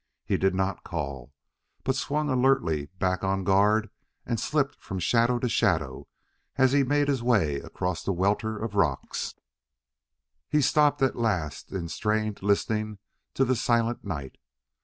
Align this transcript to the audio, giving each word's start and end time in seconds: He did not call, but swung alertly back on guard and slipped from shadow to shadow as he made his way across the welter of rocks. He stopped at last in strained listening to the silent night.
He 0.25 0.35
did 0.35 0.55
not 0.55 0.83
call, 0.83 1.31
but 1.83 1.95
swung 1.95 2.27
alertly 2.27 2.87
back 2.97 3.23
on 3.23 3.43
guard 3.43 3.91
and 4.25 4.39
slipped 4.39 4.81
from 4.83 4.97
shadow 4.97 5.37
to 5.37 5.47
shadow 5.47 6.07
as 6.55 6.71
he 6.71 6.83
made 6.83 7.07
his 7.07 7.21
way 7.21 7.57
across 7.57 8.03
the 8.03 8.11
welter 8.11 8.57
of 8.57 8.73
rocks. 8.73 9.35
He 10.49 10.59
stopped 10.63 11.03
at 11.03 11.15
last 11.17 11.71
in 11.71 11.87
strained 11.87 12.41
listening 12.41 12.97
to 13.35 13.45
the 13.45 13.55
silent 13.55 14.03
night. 14.03 14.39